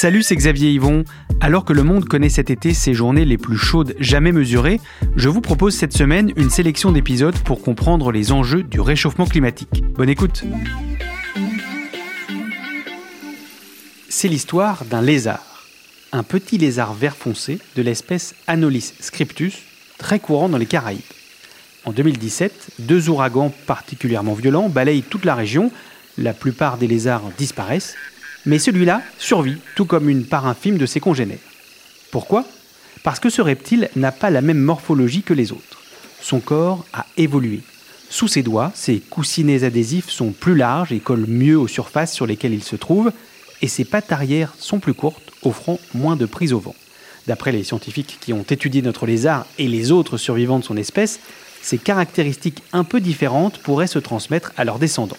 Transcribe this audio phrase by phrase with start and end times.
[0.00, 1.02] Salut, c'est Xavier Yvon.
[1.40, 4.80] Alors que le monde connaît cet été ses journées les plus chaudes jamais mesurées,
[5.16, 9.82] je vous propose cette semaine une sélection d'épisodes pour comprendre les enjeux du réchauffement climatique.
[9.96, 10.44] Bonne écoute
[14.08, 15.66] C'est l'histoire d'un lézard.
[16.12, 19.64] Un petit lézard vert foncé de l'espèce Anolis scriptus,
[19.98, 21.00] très courant dans les Caraïbes.
[21.84, 25.72] En 2017, deux ouragans particulièrement violents balayent toute la région,
[26.18, 27.96] la plupart des lézards disparaissent,
[28.46, 31.38] mais celui-là survit, tout comme une part infime de ses congénères.
[32.10, 32.44] Pourquoi?
[33.02, 35.82] Parce que ce reptile n'a pas la même morphologie que les autres.
[36.20, 37.60] Son corps a évolué.
[38.10, 42.26] Sous ses doigts, ses coussinets adhésifs sont plus larges et collent mieux aux surfaces sur
[42.26, 43.12] lesquelles il se trouve,
[43.60, 46.74] et ses pattes arrière sont plus courtes, offrant moins de prise au vent.
[47.26, 51.20] D'après les scientifiques qui ont étudié notre lézard et les autres survivants de son espèce,
[51.60, 55.18] ces caractéristiques un peu différentes pourraient se transmettre à leurs descendants.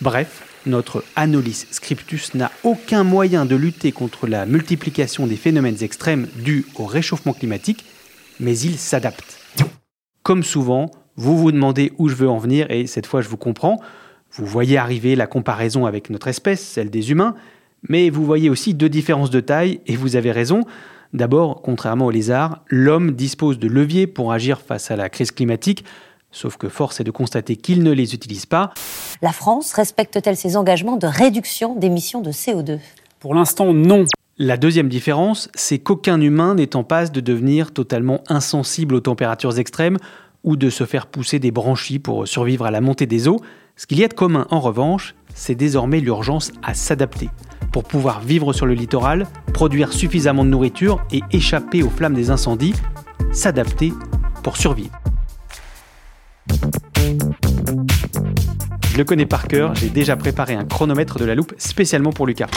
[0.00, 6.28] Bref, notre Anolis scriptus n'a aucun moyen de lutter contre la multiplication des phénomènes extrêmes
[6.36, 7.84] dus au réchauffement climatique,
[8.38, 9.40] mais il s'adapte.
[10.22, 13.36] Comme souvent, vous vous demandez où je veux en venir et cette fois je vous
[13.36, 13.80] comprends.
[14.32, 17.34] Vous voyez arriver la comparaison avec notre espèce, celle des humains,
[17.88, 20.64] mais vous voyez aussi deux différences de taille et vous avez raison.
[21.14, 25.84] D'abord, contrairement aux lézards, l'homme dispose de leviers pour agir face à la crise climatique,
[26.30, 28.72] Sauf que force est de constater qu'il ne les utilise pas.
[29.22, 32.78] La France respecte-t-elle ses engagements de réduction d'émissions de CO2
[33.18, 34.04] Pour l'instant, non.
[34.36, 39.58] La deuxième différence, c'est qu'aucun humain n'est en passe de devenir totalement insensible aux températures
[39.58, 39.96] extrêmes
[40.44, 43.40] ou de se faire pousser des branchies pour survivre à la montée des eaux.
[43.76, 47.30] Ce qu'il y a de commun, en revanche, c'est désormais l'urgence à s'adapter.
[47.72, 52.30] Pour pouvoir vivre sur le littoral, produire suffisamment de nourriture et échapper aux flammes des
[52.30, 52.74] incendies,
[53.32, 53.92] s'adapter
[54.42, 54.98] pour survivre.
[58.90, 62.26] Je le connais par cœur, j'ai déjà préparé un chronomètre de la loupe spécialement pour
[62.26, 62.48] Lucas.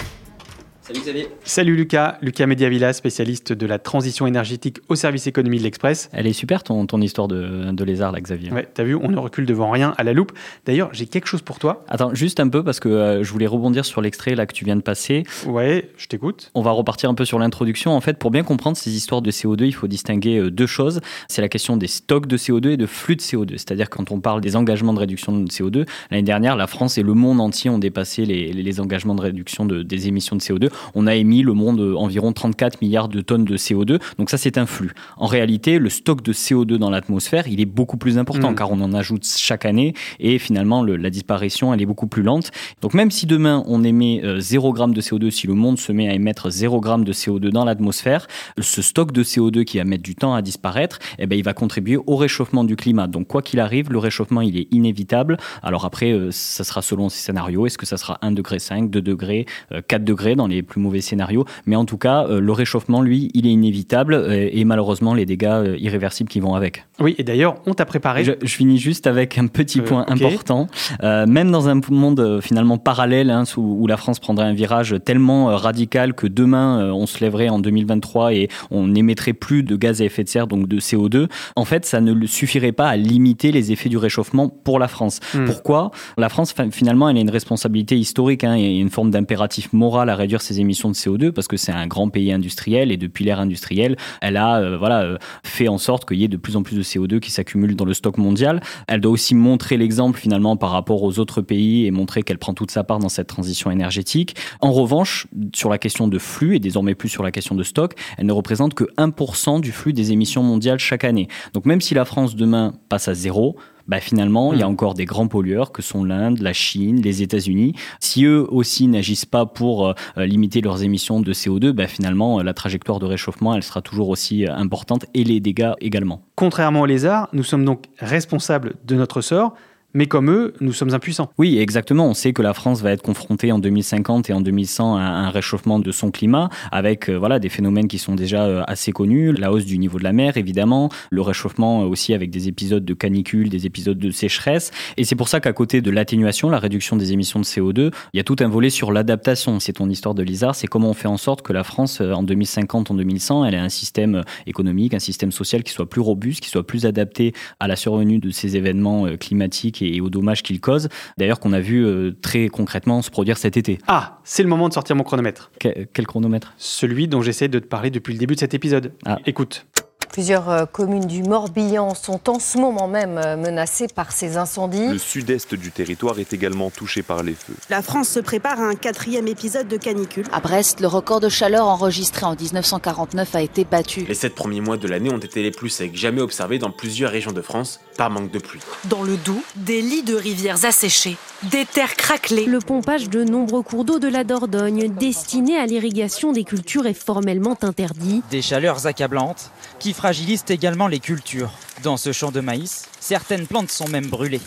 [0.91, 1.27] Salut Xavier.
[1.45, 6.09] Salut Lucas, Lucas Mediavilla, spécialiste de la transition énergétique au service économie de l'Express.
[6.11, 8.51] Elle est super ton, ton histoire de, de lézard là Xavier.
[8.51, 10.33] Ouais, t'as vu, on ne recule devant rien à la loupe.
[10.65, 11.85] D'ailleurs, j'ai quelque chose pour toi.
[11.87, 14.65] Attends, juste un peu parce que euh, je voulais rebondir sur l'extrait là que tu
[14.65, 15.23] viens de passer.
[15.47, 16.51] Ouais, je t'écoute.
[16.55, 17.91] On va repartir un peu sur l'introduction.
[17.91, 20.99] En fait, pour bien comprendre ces histoires de CO2, il faut distinguer euh, deux choses.
[21.29, 23.51] C'est la question des stocks de CO2 et de flux de CO2.
[23.51, 27.03] C'est-à-dire quand on parle des engagements de réduction de CO2, l'année dernière, la France et
[27.03, 30.69] le monde entier ont dépassé les, les engagements de réduction de, des émissions de CO2.
[30.95, 33.99] On a émis le monde euh, environ 34 milliards de tonnes de CO2.
[34.17, 34.91] Donc ça, c'est un flux.
[35.17, 38.55] En réalité, le stock de CO2 dans l'atmosphère, il est beaucoup plus important Mm.
[38.55, 42.23] car on en ajoute chaque année et finalement, le- la disparition, elle est beaucoup plus
[42.23, 42.51] lente.
[42.81, 45.91] Donc même si demain, on émet euh, 0 g de CO2, si le monde se
[45.91, 48.27] met à émettre 0 g de CO2 dans l'atmosphère,
[48.59, 51.53] ce stock de CO2 qui va mettre du temps à disparaître, eh ben, il va
[51.53, 53.07] contribuer au réchauffement du climat.
[53.07, 55.37] Donc quoi qu'il arrive, le réchauffement, il est inévitable.
[55.63, 57.65] Alors après, euh, ça sera selon ces scénarios.
[57.65, 60.81] Est-ce que ça sera 1 degré 5, 2 degrés, euh, 4 degrés dans les plus
[60.81, 64.63] mauvais scénarios Mais en tout cas, euh, le réchauffement, lui, il est inévitable euh, et
[64.65, 66.85] malheureusement, les dégâts euh, irréversibles qui vont avec.
[66.99, 68.23] Oui, et d'ailleurs, on t'a préparé.
[68.23, 70.11] Je, je finis juste avec un petit point ok.
[70.21, 70.67] important.
[71.01, 75.45] Même dans un monde finalement parallèle, hein, sous- où la France prendrait un virage tellement
[75.55, 80.05] radical que demain on se lèverait en 2023 et on n'émettrait plus de gaz à
[80.05, 83.71] effet de serre, donc de CO2, en fait ça ne suffirait pas à limiter les
[83.71, 85.19] effets du réchauffement pour la France.
[85.33, 85.45] Hmm.
[85.45, 85.91] Pourquoi?
[86.17, 90.09] La France, fin- finalement, elle a une responsabilité historique hein, et une forme d'impératif moral
[90.09, 93.23] à réduire ses émissions de CO2 parce que c'est un grand pays industriel et depuis
[93.25, 96.55] l'ère industrielle, elle a euh, voilà euh, fait en sorte qu'il y ait de plus
[96.55, 98.61] en plus de CO2 qui s'accumule dans le stock mondial.
[98.87, 102.53] Elle doit aussi montrer l'exemple finalement par rapport aux autres pays et montrer qu'elle prend
[102.53, 104.35] toute sa part dans cette transition énergétique.
[104.59, 107.93] En revanche, sur la question de flux et désormais plus sur la question de stock,
[108.17, 111.27] elle ne représente que 1% du flux des émissions mondiales chaque année.
[111.53, 113.57] Donc même si la France demain passe à zéro,
[113.87, 114.71] bah finalement, il y a hmm.
[114.71, 117.73] encore des grands pollueurs que sont l'Inde, la Chine, les États-Unis.
[117.99, 122.53] Si eux aussi n'agissent pas pour euh, limiter leurs émissions de CO2, bah finalement, la
[122.53, 126.21] trajectoire de réchauffement, elle sera toujours aussi euh, importante et les dégâts également.
[126.35, 129.53] Contrairement aux lézards, nous sommes donc responsables de notre sort.
[129.93, 131.31] Mais comme eux, nous sommes impuissants.
[131.37, 132.07] Oui, exactement.
[132.07, 135.29] On sait que la France va être confrontée en 2050 et en 2100 à un
[135.29, 139.33] réchauffement de son climat, avec euh, voilà des phénomènes qui sont déjà euh, assez connus,
[139.33, 142.93] la hausse du niveau de la mer, évidemment, le réchauffement aussi avec des épisodes de
[142.93, 144.71] canicule, des épisodes de sécheresse.
[144.95, 148.17] Et c'est pour ça qu'à côté de l'atténuation, la réduction des émissions de CO2, il
[148.17, 149.59] y a tout un volet sur l'adaptation.
[149.59, 152.13] C'est ton histoire de Lizard, c'est comment on fait en sorte que la France, euh,
[152.13, 156.01] en 2050, en 2100, elle ait un système économique, un système social qui soit plus
[156.01, 160.43] robuste, qui soit plus adapté à la survenue de ces événements climatiques et, aux dommages
[160.43, 160.89] qu'il cause.
[161.17, 163.79] D'ailleurs, qu'on a vu euh, très concrètement se produire cet été.
[163.87, 165.51] Ah, c'est le moment de sortir mon chronomètre.
[165.59, 166.53] quel chronomètre?
[166.57, 168.93] Celui dont j'essaie de te parler depuis le début de cet épisode.
[169.05, 169.17] Ah.
[169.25, 169.65] Écoute.
[170.11, 174.89] Plusieurs euh, communes du Morbihan sont en ce moment même euh, menacées par ces incendies.
[174.89, 177.55] Le sud-est du territoire est également touché par les feux.
[177.69, 180.25] La France se prépare à un quatrième épisode de canicule.
[180.33, 184.01] À Brest, le record de chaleur enregistré en 1949 a été battu.
[184.01, 187.11] Les sept premiers mois de l'année ont été les plus secs jamais observés dans plusieurs
[187.11, 188.59] régions de France par manque de pluie.
[188.85, 192.45] Dans le Doubs, des lits de rivières asséchés, des terres craquelées.
[192.45, 196.93] Le pompage de nombreux cours d'eau de la Dordogne destinés à l'irrigation des cultures est
[196.93, 198.21] formellement interdit.
[198.29, 201.51] Des chaleurs accablantes qui fragilisent également les cultures.
[201.83, 204.39] Dans ce champ de maïs, certaines plantes sont même brûlées.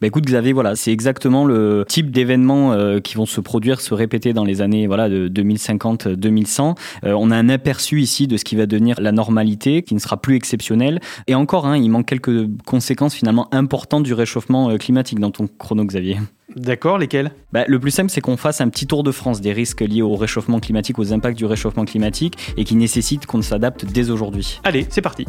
[0.00, 3.94] Bah écoute Xavier, voilà, c'est exactement le type d'événements euh, qui vont se produire, se
[3.94, 6.76] répéter dans les années voilà de 2050-2100.
[7.04, 10.00] Euh, on a un aperçu ici de ce qui va devenir la normalité, qui ne
[10.00, 10.98] sera plus exceptionnel.
[11.28, 15.46] Et encore, hein, il manque quelques conséquences finalement importantes du réchauffement euh, climatique dans ton
[15.46, 16.18] chrono, Xavier.
[16.56, 19.52] D'accord, lesquels bah, Le plus simple, c'est qu'on fasse un petit tour de France des
[19.52, 23.84] risques liés au réchauffement climatique, aux impacts du réchauffement climatique, et qui nécessitent qu'on s'adapte
[23.84, 24.60] dès aujourd'hui.
[24.64, 25.26] Allez, c'est parti.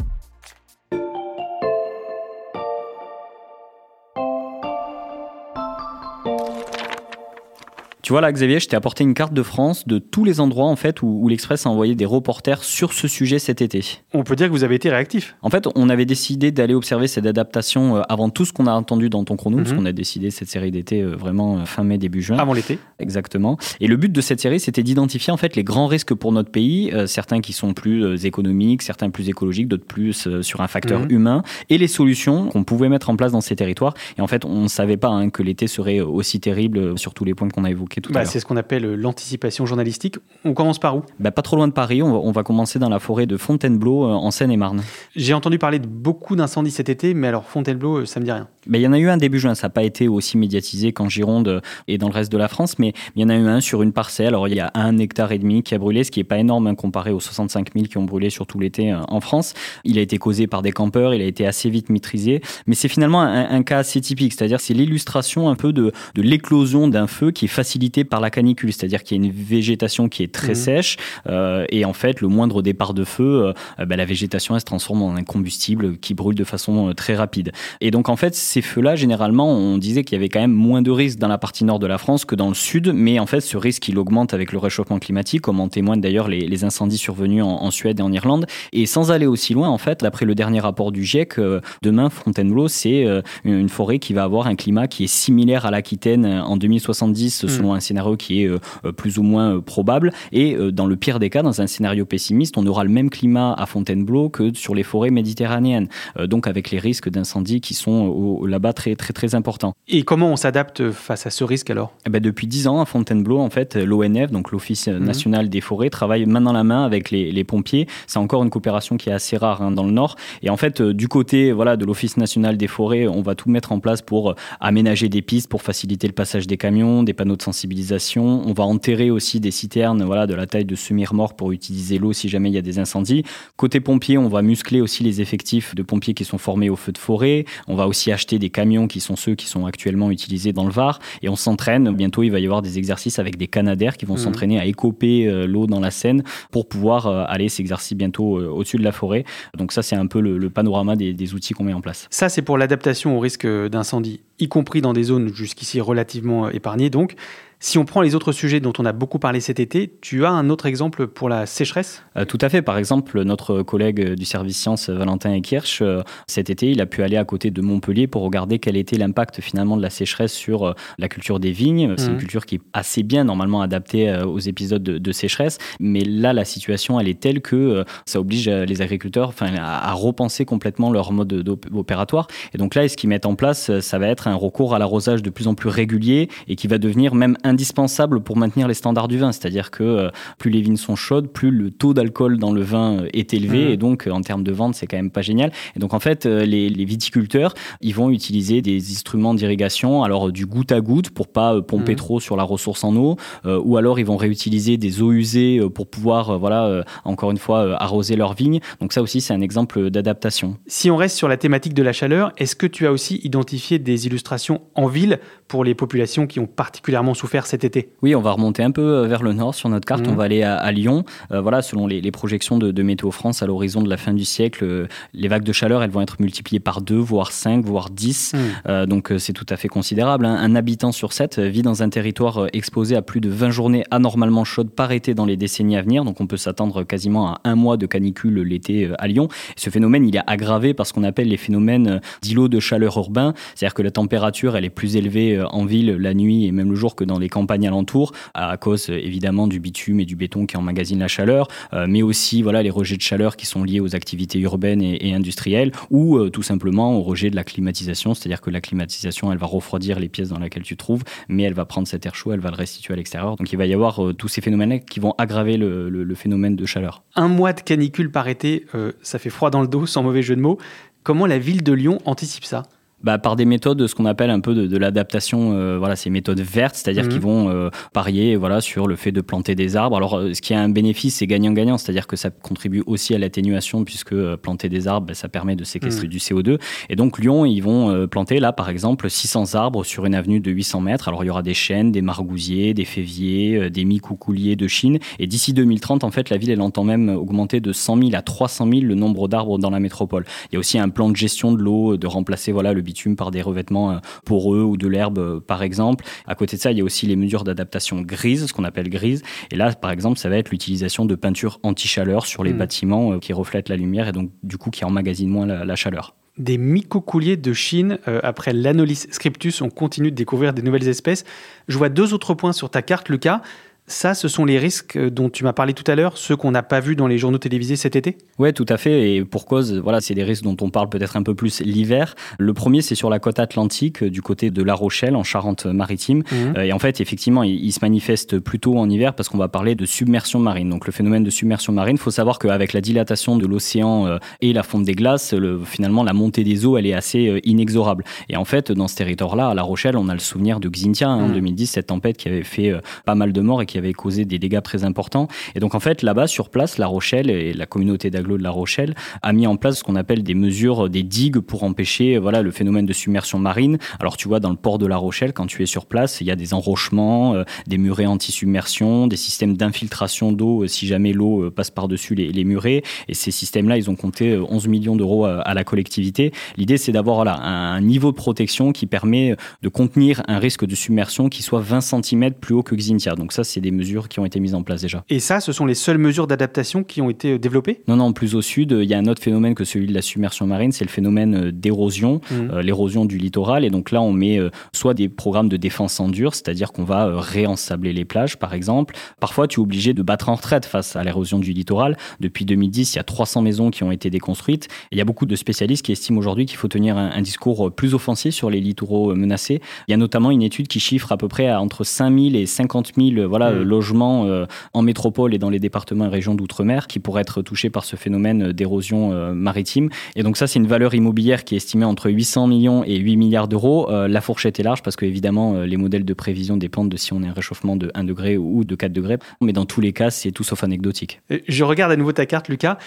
[8.04, 10.66] Tu vois là, Xavier, je t'ai apporté une carte de France de tous les endroits
[10.66, 13.82] en fait où, l'Express a envoyé des reporters sur ce sujet cet été.
[14.12, 15.36] On peut dire que vous avez été réactif.
[15.40, 18.72] En fait, on avait décidé d'aller observer cette adaptation euh, avant tout ce qu'on a
[18.72, 19.78] entendu dans ton chrono, parce mhm.
[19.78, 22.36] qu'on a décidé cette série d'été euh, vraiment euh, fin mai début juin.
[22.36, 22.78] Avant l'été.
[22.98, 23.56] Exactement.
[23.80, 26.50] Et le but de cette série, c'était d'identifier en fait les grands risques pour notre
[26.50, 31.10] pays, certains qui sont plus économiques, certains plus écologiques, d'autres plus sur un facteur mhm.
[31.10, 33.94] humain, et les solutions qu'on pouvait mettre en place dans ces territoires.
[34.18, 37.24] Et en fait, on ne savait pas hein, que l'été serait aussi terrible sur tous
[37.24, 40.16] les points qu'on a évoqués bah, c'est ce qu'on appelle euh, l'anticipation journalistique.
[40.44, 41.02] On commence par où?
[41.18, 44.12] Bah, Pas trop loin de Paris, on va, commencer dans la forêt de Fontainebleau, euh,
[44.12, 44.82] en Seine-et-Marne.
[45.16, 48.32] J'ai entendu parler de beaucoup d'incendies cet été, mais alors Fontainebleau, euh, ça me dit
[48.32, 48.48] rien.
[48.66, 50.92] Bah, il y en a eu un début juin, ça n'a pas été aussi médiatisé
[50.92, 53.46] qu'en Gironde et dans le reste de la France, mais il y en a eu
[53.46, 54.28] un sur une parcelle.
[54.28, 56.38] Alors il y a un hectare et demi qui a brûlé, ce qui n'est pas
[56.38, 59.54] énorme hein, comparé aux 65 000 qui ont brûlé sur tout l'été en France.
[59.84, 62.88] Il a été causé par des campeurs, il a été assez vite maîtrisé, mais c'est
[62.88, 67.30] finalement un, cas assez typique, c'est-à-dire c'est l'illustration un peu de, de l'éclosion d'un feu
[67.30, 70.52] qui est facilité par la canicule, c'est-à-dire qu'il y a une végétation qui est très
[70.52, 70.56] mmh.
[70.56, 70.96] sèche
[71.28, 74.66] euh, et en fait le moindre départ de feu, euh, bah, la végétation elle se
[74.66, 77.52] transforme en un combustible qui brûle de façon euh, très rapide.
[77.80, 80.80] Et donc en fait ces feux-là généralement on disait qu'il y avait quand même moins
[80.80, 83.26] de risques dans la partie nord de la France que dans le sud, mais en
[83.26, 86.98] fait ce risque il augmente avec le réchauffement climatique, comme en témoignent d'ailleurs les, incendies
[86.98, 88.46] survenus en, Suède et en Irlande.
[88.72, 91.40] Et sans aller aussi loin en fait, d'après le dernier rapport du GIEC,
[91.82, 93.06] demain Fontainebleau c'est
[93.44, 97.48] une forêt qui va avoir un climat qui est similaire à l'Aquitaine en 2070 mmh.
[97.48, 100.12] selon un scénario qui est euh, plus ou moins euh, probable.
[100.30, 103.10] Et euh, dans le pire des cas, dans un scénario pessimiste, on aura le même
[103.10, 105.88] climat à Fontainebleau que sur les forêts méditerranéennes.
[106.24, 109.74] donc avec les risques d'incendie qui sont là-bas très très très importants.
[109.88, 111.92] Et comment on s'adapte face à ce risque alors?
[112.06, 115.04] Eh ben Depuis 10 ans à Fontainebleau, en fait, l'ONF, donc l'Office mhm.
[115.04, 117.86] national des forêts, travaille main dans la main avec les, pompiers.
[118.06, 120.16] C'est encore une coopération qui est assez rare hein, dans le Nord.
[120.42, 123.72] Et en fait, du côté voilà, de l'Office national des forêts, on va tout mettre
[123.72, 127.42] en place pour aménager des pistes, pour faciliter le passage des camions, des panneaux de
[127.42, 128.42] sensibilisation.
[128.46, 132.12] On va enterrer aussi des citernes voilà, de la taille de semi-remorque pour utiliser l'eau
[132.12, 133.24] si jamais il y a des incendies.
[133.56, 136.92] Côté pompiers, on va muscler aussi les effectifs de pompiers qui sont formés au feu
[136.92, 137.44] de forêt.
[137.68, 140.70] On va aussi acheter des camions qui sont ceux qui sont actuellement utilisés dans le
[140.70, 140.98] Var.
[141.22, 141.90] Et on s'entraîne.
[141.94, 144.18] Bientôt, il va y avoir des exercices avec des canadaires qui vont mmh.
[144.18, 148.48] s'entraîner à écoper euh, l'eau dans la Seine pour pouvoir euh, aller s'exercer bientôt euh,
[148.48, 149.24] au-dessus de la forêt.
[149.56, 152.06] Donc ça, c'est un peu le, panorama des, des outils qu'on met en place.
[152.10, 156.90] Ça, c'est pour l'adaptation au risque d'incendie, y compris dans des zones jusqu'ici relativement épargnées.
[156.90, 157.16] Donc,
[157.66, 160.30] Si on prend les autres sujets dont on a beaucoup parlé cet été, tu as
[160.30, 162.02] un autre exemple pour la sécheresse?
[162.14, 162.60] Euh, Tout à fait.
[162.60, 167.02] Par exemple, notre collègue du service sciences, Valentin Ekirch, euh, cet été, il a pu
[167.02, 170.66] aller à côté de Montpellier pour regarder quel était l'impact finalement de la sécheresse sur
[170.66, 171.94] euh, la culture des vignes.
[171.96, 172.18] C'est une mmh.
[172.18, 175.56] culture qui est assez bien normalement adaptée aux épisodes de, sécheresse.
[175.80, 180.44] Mais là, la situation, elle est telle que ça oblige les agriculteurs enfin, à, repenser
[180.44, 181.32] complètement leur mode
[181.72, 182.26] opératoire.
[182.52, 185.22] Et donc là, ce qu'ils mettent en place, ça va être un recours à l'arrosage
[185.22, 188.74] de plus en plus régulier et qui va devenir même un indispensable pour maintenir les
[188.74, 189.32] standards du vin.
[189.32, 192.98] C'est-à-dire que euh, plus les vignes sont chaudes, plus le taux d'alcool dans le vin
[192.98, 193.66] euh, est élevé.
[193.66, 193.70] Mmh.
[193.70, 195.52] Et donc, euh, en termes de vente, c'est quand même pas génial.
[195.76, 200.72] Et donc, en fait, les, viticulteurs, ils vont utiliser des instruments d'irrigation, alors du goutte
[200.72, 201.96] à goutte pour pas pomper mmh.
[201.96, 205.88] trop sur la ressource en eau, ou alors ils vont réutiliser des eaux usées pour
[205.88, 208.60] pouvoir, voilà, encore une fois, arroser leurs vignes.
[208.80, 210.58] Donc ça aussi, c'est un exemple d'adaptation.
[210.66, 213.78] Si on reste sur la thématique de la chaleur, est-ce que tu as aussi identifié
[213.78, 218.20] des illustrations en ville pour les populations qui ont particulièrement souffert cet été Oui, on
[218.20, 220.06] va remonter un peu euh, vers le nord sur notre carte.
[220.06, 220.16] On mmh.
[220.16, 221.04] va aller à, Lyon.
[221.32, 224.64] Euh, voilà, selon les, projections de, Météo France, à l'horizon de la fin du siècle,
[224.64, 228.34] euh, les vagues de chaleur, elles vont être multipliées par 2, voire 5, voire 10.
[228.34, 228.86] Mmh.
[228.86, 230.26] donc c'est tout à fait considérable.
[230.26, 230.36] Hein.
[230.38, 234.44] Un habitant sur 7 vit dans un territoire exposé à plus de 20 journées anormalement
[234.44, 236.04] chaudes par été dans les décennies à venir.
[236.04, 239.28] Donc on peut s'attendre quasiment à un mois de canicule l'été à Lyon.
[239.56, 243.34] ce phénomène, il est aggravé par ce qu'on appelle les phénomènes d'îlots de chaleur urbain.
[243.54, 246.76] C'est-à-dire que la température, elle est plus élevée en ville la nuit et même le
[246.76, 250.56] jour que dans les campagnes alentours, à cause évidemment du bitume et du béton qui
[250.56, 253.94] emmagasinent la chaleur, euh, mais aussi voilà les rejets de chaleur qui sont liés aux
[253.94, 258.50] activités urbaines et, industrielles, ou euh, tout simplement au rejet de la climatisation, c'est-à-dire que
[258.50, 261.64] la climatisation, elle va refroidir les pièces dans lesquelles tu te trouves, mais elle va
[261.64, 263.36] prendre cet air chaud, elle va le restituer à l'extérieur.
[263.36, 266.64] Donc il va y avoir euh, tous ces phénomènes qui vont aggraver le, phénomène de
[266.64, 267.02] chaleur.
[267.16, 268.66] Un mois de canicule par été,
[269.02, 270.58] ça fait froid dans le dos, sans mauvais jeu de mots.
[271.02, 272.62] Comment la ville de Lyon anticipe ça?
[273.04, 276.40] Bah, par des méthodes, ce qu'on appelle un peu de, l'adaptation, euh, voilà, ces méthodes
[276.40, 277.24] vertes, c'est-à-dire qu'ils mhm.
[277.24, 279.96] vont euh, parier voilà, sur le fait de planter des arbres.
[279.96, 283.18] Alors, euh, ce qui a un bénéfice, c'est gagnant-gagnant, c'est-à-dire que ça contribue aussi à
[283.18, 286.12] l'atténuation, puisque planter des arbres, bah, ça permet de séquestrer mhm.
[286.12, 286.58] du CO2.
[286.88, 290.50] Et donc, Lyon, ils vont planter, là, par exemple, 600 arbres sur une avenue de
[290.50, 291.08] 800 mètres.
[291.08, 294.98] Alors, il y aura des chênes, des margousiers, des féviers, des micoucouliers de Chine.
[295.18, 298.22] Et d'ici 2030, en fait, la ville, elle entend même augmenter de 100 000 à
[298.22, 300.24] 300 000 le nombre d'arbres dans la métropole.
[300.50, 302.80] Il y a aussi un plan de gestion de l'eau, de remplacer voilà, le
[303.16, 306.04] par des revêtements euh, poreux ou de l'herbe, euh, par exemple.
[306.26, 308.88] À côté de ça, il y a aussi les mesures d'adaptation grises, ce qu'on appelle
[308.88, 309.22] grises.
[309.50, 312.58] Et là, par exemple, ça va être l'utilisation de peinture anti-chaleur sur les hmm.
[312.58, 316.14] bâtiments euh, qui reflètent la lumière et donc, du coup, qui emmagasinent moins la, chaleur
[316.36, 317.98] des mycocouliers de Chine.
[318.22, 321.24] après l'Anolis scriptus, on continue de découvrir des nouvelles espèces.
[321.68, 323.40] Je vois deux autres points sur ta carte, Lucas.
[323.86, 326.62] Ça, ce sont les risques dont tu m'as parlé tout à l'heure, ceux qu'on n'a
[326.62, 328.16] pas vus dans les journaux télévisés cet été?
[328.38, 329.14] Oui, tout à fait.
[329.14, 332.14] Et pour cause, voilà, c'est des risques dont on parle peut-être un peu plus l'hiver.
[332.38, 336.18] Le premier, c'est sur la côte atlantique, du côté de La Rochelle, en Charente-Maritime.
[336.18, 336.54] Mhm.
[336.56, 339.74] Euh, et en fait, effectivement, il, se manifeste plutôt en hiver parce qu'on va parler
[339.74, 340.70] de submersion marine.
[340.70, 344.18] Donc, le phénomène de submersion marine, il faut savoir qu'avec la dilatation de l'océan euh,
[344.40, 345.34] et la fonte des glaces,
[345.66, 348.04] finalement, la montée des eaux, elle est assez euh, inexorable.
[348.30, 351.10] Et en fait, dans ce territoire-là, à La Rochelle, on a le souvenir de Xintia,
[351.10, 351.66] hein, en 2010, mhm.
[351.66, 352.72] cette tempête qui avait fait
[353.04, 355.28] pas mal de morts et qui avait causé des dégâts très importants.
[355.54, 358.50] Et donc en fait, là-bas, sur place, La Rochelle et la communauté d'agglo de La
[358.50, 362.42] Rochelle a mis en place ce qu'on appelle des mesures, des digues pour empêcher voilà,
[362.42, 363.78] le phénomène de submersion marine.
[364.00, 366.26] Alors tu vois, dans le port de La Rochelle, quand tu es sur place, il
[366.26, 371.12] y a des enrochements, euh, des murets anti-submersion, des systèmes d'infiltration d'eau euh, si jamais
[371.12, 372.82] l'eau euh, passe par-dessus les, les, murets.
[373.08, 376.32] Et ces systèmes-là, ils ont compté 11 millions d'euros à, la collectivité.
[376.56, 380.74] L'idée, c'est d'avoir voilà, un niveau de protection qui permet de contenir un risque de
[380.74, 383.14] submersion qui soit 20 cm plus haut que Xintia.
[383.14, 385.04] Donc ça, c'est des mesures qui ont été mises en place déjà.
[385.08, 387.80] Et ça, ce sont les seules mesures d'adaptation qui ont été euh, développées?
[387.88, 390.02] Non, non, plus au sud, il y a un autre phénomène que celui de la
[390.02, 392.34] submersion marine, c'est le phénomène euh, d'érosion, mmh.
[392.34, 393.64] euh, l'érosion du littoral.
[393.64, 394.38] Et donc là, on met
[394.72, 398.94] soit des programmes de défense en dur, c'est-à-dire qu'on va réensabler les plages, par exemple.
[399.18, 401.96] Parfois, tu es obligé de battre en retraite face à l'érosion du littoral.
[402.20, 404.68] Depuis 2010, il y a 300 maisons qui ont été déconstruites.
[404.92, 407.94] il y a beaucoup de spécialistes qui estiment aujourd'hui qu'il faut tenir un, discours plus
[407.94, 409.60] offensif sur les littoraux menacés.
[409.88, 412.44] Il y a notamment une étude qui chiffre à peu près à entre 5000 et
[412.44, 413.62] 50 000 voilà, mmh.
[413.62, 417.70] logements euh, en métropole et dans les départements et régions d'outre-mer qui pourraient être touchés
[417.70, 419.88] par ce phénomène d'érosion euh, maritime.
[420.16, 423.16] Et donc ça, c'est une valeur immobilière qui est estimée entre 800 millions et 8
[423.16, 423.90] milliards d'euros.
[423.90, 427.12] Euh, la fourchette est large parce que évidemment, les modèles de prévision dépendent de si
[427.12, 429.18] on a un réchauffement de 1 degré ou de 4 degrés.
[429.40, 431.20] Mais dans tous les cas, c'est tout sauf anecdotique.
[431.48, 432.78] Je regarde à nouveau ta carte, Lucas.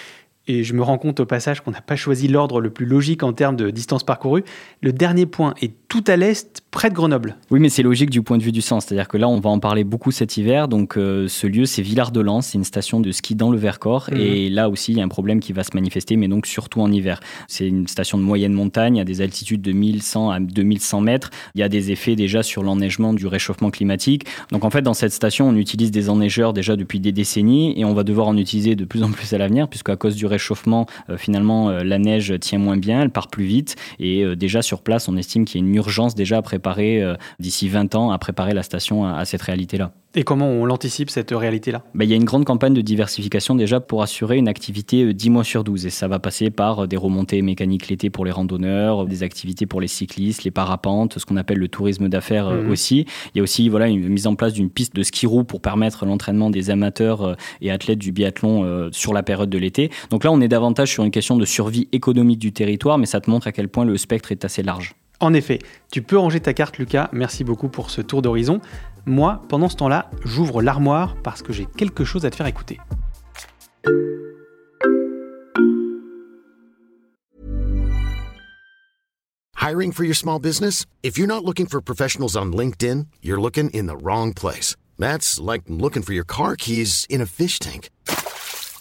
[0.48, 3.22] Et je me rends compte au passage qu'on n'a pas choisi l'ordre le plus logique
[3.22, 4.44] en termes de distance parcourue.
[4.80, 7.36] Le dernier point est tout à l'est, près de Grenoble.
[7.50, 8.84] Oui, mais c'est logique du point de vue du sens.
[8.84, 10.68] C'est-à-dire que là, on va en parler beaucoup cet hiver.
[10.68, 12.42] Donc, euh, ce lieu, c'est Villard-de-Lans.
[12.42, 14.10] C'est une station de ski dans le Vercors.
[14.12, 14.20] Mhm.
[14.20, 16.82] Et là aussi, il y a un problème qui va se manifester, mais donc surtout
[16.82, 17.20] en hiver.
[17.48, 21.30] C'est une station de moyenne montagne, à des altitudes de 1100 à 2100 mètres.
[21.54, 24.26] Il y a des effets déjà sur l'enneigement du réchauffement climatique.
[24.52, 27.86] Donc, en fait, dans cette station, on utilise des enneigeurs déjà depuis des décennies et
[27.86, 30.86] on va devoir en utiliser de plus en plus à l'avenir, puisqu'à cause du réchauffement,
[31.08, 33.76] euh, finalement, euh, la neige tient moins bien, elle part plus vite.
[33.98, 37.14] Et déjà sur place, on estime qu'il y a une urgence déjà à préparer, euh,
[37.40, 39.92] d'ici 20 ans, à préparer la station à, à cette réalité-là.
[40.14, 41.82] Et comment on l'anticipe, cette réalité-là?
[41.94, 45.14] Ben, il y a une grande campagne de diversification déjà pour assurer une activité euh,
[45.14, 45.86] 10 mois sur 12.
[45.86, 49.66] Et ça va passer par euh, des remontées mécaniques l'été pour les randonneurs, des activités
[49.66, 52.70] pour les cyclistes, les parapentes, ce qu'on appelle le tourisme d'affaires euh, Mhm.
[52.70, 53.06] aussi.
[53.34, 55.60] Il y a aussi voilà, une mise en place d'une piste de ski roue pour
[55.60, 59.90] permettre l'entraînement des amateurs euh, et athlètes du biathlon euh, sur la période de l'été.
[60.10, 63.20] Donc là, on est davantage sur une question de survie économique du territoire, mais ça
[63.20, 64.94] te montre à quel point le spectre est assez large.
[65.20, 65.58] En effet,
[65.90, 67.08] tu peux ranger ta carte, Lucas.
[67.12, 68.60] Merci beaucoup pour ce tour d'horizon.
[69.04, 72.78] Moi, pendant ce temps-là, j'ouvre l'armoire parce que j'ai quelque chose à te faire écouter.
[79.60, 80.86] Hiring for your small business?
[81.02, 84.76] If you're not looking for professionals on LinkedIn, you're looking in the wrong place.
[84.98, 87.90] That's like looking for your car keys in a fish tank.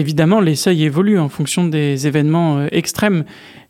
[0.00, 3.24] Évidemment, les seuils évoluent en fonction des événements euh, extrêmes,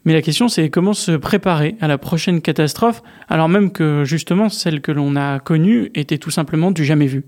[0.05, 4.49] mais la question c'est comment se préparer à la prochaine catastrophe, alors même que justement
[4.49, 7.25] celle que l'on a connue était tout simplement du jamais vu.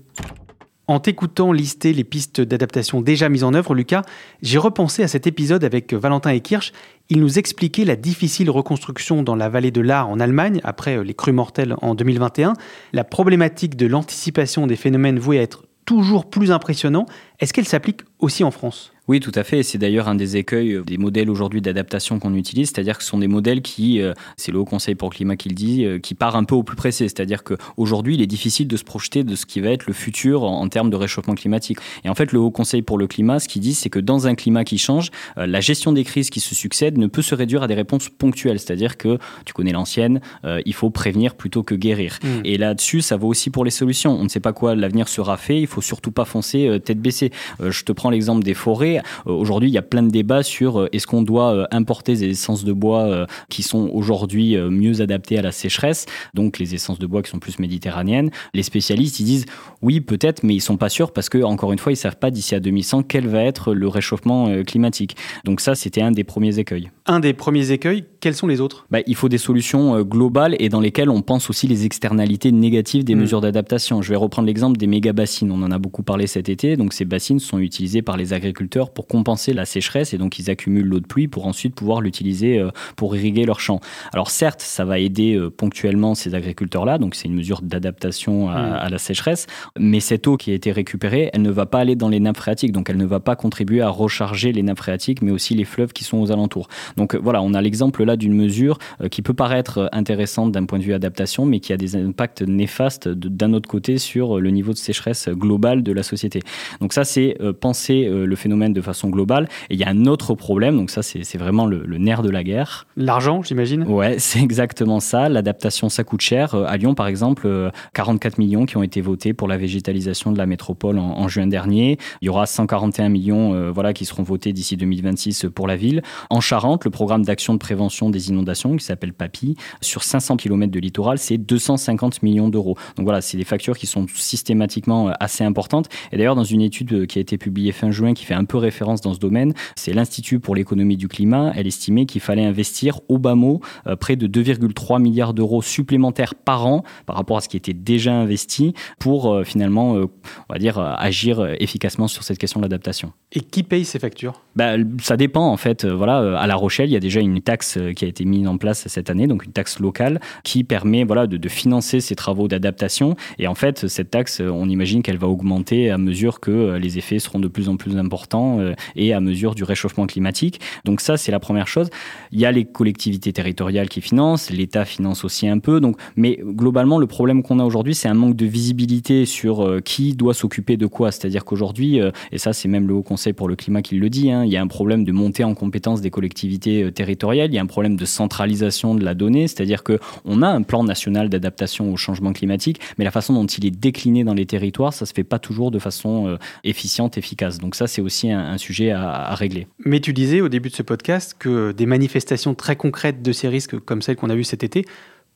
[0.87, 4.03] En t'écoutant lister les pistes d'adaptation déjà mises en œuvre, Lucas,
[4.41, 6.71] j'ai repensé à cet épisode avec Valentin et Kirsch.
[7.09, 11.03] Il nous expliquait la difficile reconstruction dans la vallée de l'Ar en Allemagne, après euh,
[11.03, 12.53] les crues mortelles en 2021,
[12.93, 17.05] la problématique de l'anticipation des phénomènes voués à être toujours plus impressionnants.
[17.41, 18.92] Est-ce qu'elle s'applique aussi en France?
[19.07, 19.59] Oui, tout à fait.
[19.59, 23.03] Et C'est d'ailleurs un des écueils euh, des modèles aujourd'hui d'adaptation qu'on utilise, c'est-à-dire que
[23.03, 25.55] ce sont des modèles qui, euh, c'est le Haut Conseil pour le climat qui le
[25.55, 27.07] dit, euh, qui part un peu au plus pressé.
[27.07, 30.43] C'est-à-dire qu'aujourd'hui, il est difficile de se projeter de ce qui va être le futur
[30.43, 31.79] en, en termes de réchauffement climatique.
[32.03, 34.27] Et en fait, le Haut Conseil pour le climat, ce qu'il dit, c'est que dans
[34.27, 37.63] un climat qui change, la gestion des crises qui se succèdent ne peut se réduire
[37.63, 38.59] à des réponses ponctuelles.
[38.59, 42.19] C'est-à-dire que, tu connais l'ancienne, euh, il faut prévenir plutôt que guérir.
[42.23, 42.27] Mm.
[42.45, 44.17] Et là-dessus, ça vaut aussi pour les solutions.
[44.19, 46.99] On ne sait pas quoi l'avenir sera fait, il faut surtout pas foncer euh, tête
[46.99, 47.31] baissée.
[47.61, 48.92] Euh, je te prends l'exemple des forêts.
[48.99, 52.15] Euh, aujourd'hui, il y a plein de débats sur euh, est-ce qu'on doit euh, importer
[52.15, 56.99] des essences de bois qui sont aujourd'hui mieux adaptées à la sécheresse, donc les essences
[56.99, 58.31] de bois qui sont plus méditerranéennes.
[58.53, 59.45] Les spécialistes, ils disent
[59.81, 62.31] oui, peut-être, mais ils sont pas sûrs parce que, encore une fois, ils savent pas
[62.31, 65.15] d'ici à 2100 quel va être le réchauffement climatique.
[65.43, 66.89] Donc ça, c'était un des premiers écueils.
[67.05, 68.85] Un des premiers écueils, quels sont les autres?
[68.89, 72.53] Bah, il faut des solutions euh, globales et dans lesquelles on pense aussi les externalités
[72.53, 73.19] négatives des Mm.
[73.19, 74.01] mesures d'adaptation.
[74.01, 75.51] Je vais reprendre l'exemple des méga bassines.
[75.51, 76.77] On en a beaucoup parlé cet été.
[76.77, 80.49] Donc ces bassines sont utilisées par les agriculteurs pour compenser la sécheresse et donc ils
[80.49, 83.81] accumulent l'eau de pluie pour ensuite pouvoir l'utiliser euh, pour irriguer leurs champs.
[84.13, 86.99] Alors certes, ça va aider euh, ponctuellement ces agriculteurs-là.
[86.99, 88.73] Donc c'est une mesure d'adaptation à, Mm.
[88.79, 89.47] à la sécheresse.
[89.77, 92.37] Mais cette eau qui a été récupérée, elle ne va pas aller dans les nappes
[92.37, 92.71] phréatiques.
[92.71, 95.91] Donc elle ne va pas contribuer à recharger les nappes phréatiques, mais aussi les fleuves
[95.91, 96.69] qui sont aux alentours.
[96.97, 100.51] Donc euh, voilà, on a l'exemple là d'une mesure euh, qui peut paraître euh, intéressante
[100.51, 104.39] d'un point de vue adaptation, mais qui a des impacts néfastes d'un autre côté sur
[104.39, 106.41] le niveau de sécheresse global de la société.
[106.81, 109.47] Donc ça, c'est penser le phénomène de façon globale.
[109.69, 112.29] Et il y a un autre problème, donc ça, c'est vraiment le, le nerf de
[112.29, 112.87] la guerre.
[112.97, 113.83] L'argent, j'imagine?
[113.83, 115.29] Ouais, c'est exactement ça.
[115.29, 116.55] L'adaptation, ça coûte cher.
[116.55, 120.37] À Lyon, par exemple, euh, 44 millions qui ont été votés pour la végétalisation de
[120.37, 121.97] la métropole en, en juin dernier.
[122.21, 126.01] Il y aura 141 millions euh, voilà, qui seront votés d'ici 2026 pour la ville.
[126.29, 130.71] En Charente, le programme d'action de prévention des inondations, qui s'appelle PAPI, sur 500 km
[130.71, 132.75] de littoral, c'est 250 millions d'euros.
[132.97, 135.89] Donc voilà, c'est des factures qui sont systématiquement euh, assez importantes.
[136.11, 138.45] Et d'ailleurs, dans une étude euh, qui a été publiée fin juin, qui fait un
[138.45, 141.51] peu référence dans ce domaine, c'est l'Institut pour l'économie du climat.
[141.55, 146.35] Elle estimait qu'il fallait investir au bas mot euh, près de 2,3 milliards d'euros supplémentaires
[146.35, 150.05] par an par rapport à ce qui était déjà investi pour euh, finalement, euh,
[150.49, 153.13] on va dire, agir efficacement sur cette question de l'adaptation.
[153.31, 154.41] Et qui paye ces factures?
[154.55, 155.85] Bah, ça dépend en fait.
[155.85, 158.87] Voilà, à La Il y a déjà une taxe qui a été mise en place
[158.87, 163.15] cette année, donc une taxe locale qui permet voilà, de, financer ces travaux d'adaptation.
[163.37, 167.19] Et en fait, cette taxe, on imagine qu'elle va augmenter à mesure que les effets
[167.19, 168.59] seront de plus en plus importants
[168.95, 170.61] et à mesure du réchauffement climatique.
[170.85, 171.89] Donc ça, c'est la première chose.
[172.31, 175.79] Il y a les collectivités territoriales qui financent, l'État finance aussi un peu.
[175.79, 179.79] Donc, mais globalement, le problème qu'on a aujourd'hui, c'est un manque de visibilité sur euh,
[179.79, 181.11] qui doit s'occuper de quoi.
[181.11, 184.09] C'est-à-dire qu'aujourd'hui, euh, et ça c'est même le Haut Conseil pour le climat qui le
[184.09, 187.51] dit, hein, il y a un problème de montée en compétence des collectivités euh, territoriales,
[187.51, 190.83] il y a un problème de centralisation de la donnée, c'est-à-dire qu'on a un plan
[190.83, 194.93] national d'adaptation au changement climatique, mais la façon dont il est décliné dans les territoires,
[194.93, 197.57] ça se fait pas toujours de façon efficiente, efficace.
[197.57, 199.67] Donc ça c'est aussi un, sujet à, à régler.
[199.85, 203.47] Mais tu disais au début de ce podcast que des manifestations très concrètes de ces
[203.47, 204.85] risques, comme celles qu'on a vues cet été,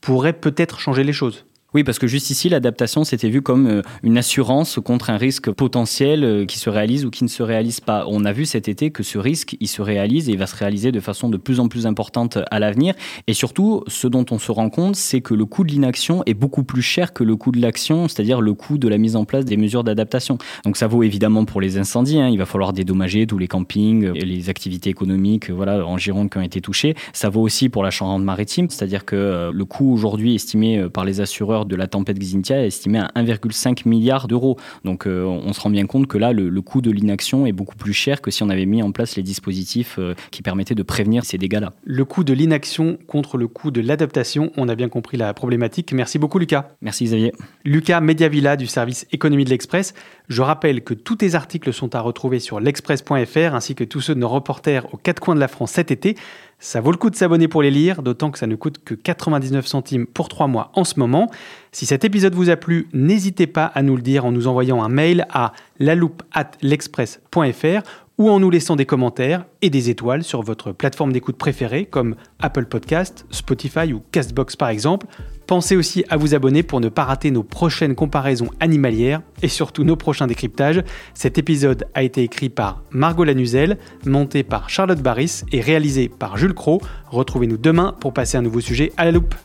[0.01, 1.45] pourraient peut-être changer les choses.
[1.73, 5.51] Oui, parce que juste ici, l'adaptation, c'était vu comme euh, une assurance contre un risque
[5.51, 8.05] potentiel euh, qui se réalise ou qui ne se réalise pas.
[8.07, 10.55] On a vu cet été que ce risque, il se réalise et il va se
[10.55, 12.95] réaliser de façon de plus en plus importante à l'avenir.
[13.27, 16.33] Et surtout, ce dont on se rend compte, c'est que le coût de l'inaction est
[16.33, 19.25] beaucoup plus cher que le coût de l'action, c'est-à-dire le coût de la mise en
[19.25, 20.37] place des mesures d'adaptation.
[20.63, 22.17] Donc ça vaut évidemment pour les incendies.
[22.17, 22.29] Hein.
[22.29, 26.37] Il va falloir dédommager tous les campings, et les activités économiques, voilà, en Gironde qui
[26.37, 26.95] ont été touchées.
[27.11, 31.19] Ça vaut aussi pour la Charente-Maritime, c'est-à-dire que euh, le coût aujourd'hui estimé par les
[31.19, 34.57] assureurs de la tempête Xynthia est estimé à 1,5 milliard d'euros.
[34.83, 37.75] Donc euh, on se rend bien compte que là, le, coût de l'inaction est beaucoup
[37.75, 40.83] plus cher que si on avait mis en place les dispositifs euh, qui permettaient de
[40.83, 41.73] prévenir ces dégâts-là.
[41.83, 45.93] Le coût de l'inaction contre le coût de l'adaptation, on a bien compris la problématique.
[45.93, 46.69] Merci beaucoup Lucas.
[46.81, 47.33] Merci Xavier.
[47.63, 49.93] Lucas Mediavilla du service économie de l'Express.
[50.27, 54.15] Je rappelle que tous tes articles sont à retrouver sur l'express.fr ainsi que tous ceux
[54.15, 56.15] de nos reporters aux quatre coins de la France cet été.
[56.59, 58.95] Ça vaut le coup de s'abonner pour les lire, d'autant que ça ne coûte que
[58.95, 61.29] 99 centimes pour 3 mois en ce moment.
[61.71, 64.83] Si cet épisode vous a plu, n'hésitez pas à nous le dire en nous envoyant
[64.83, 67.81] un mail à l'express.fr
[68.17, 72.15] ou en nous laissant des commentaires et des étoiles sur votre plateforme d'écoute préférée comme
[72.39, 75.07] Apple Podcast, Spotify ou Castbox par exemple.
[75.45, 79.83] Pensez aussi à vous abonner pour ne pas rater nos prochaines comparaisons animalières et surtout
[79.83, 80.83] nos prochains décryptages.
[81.13, 86.37] Cet épisode a été écrit par Margot Lanuzel, monté par Charlotte Barris et réalisé par
[86.37, 86.81] Jules Cro.
[87.09, 89.35] Retrouvez-nous demain pour passer un nouveau sujet à la loupe.